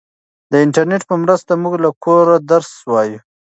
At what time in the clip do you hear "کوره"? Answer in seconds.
2.03-2.35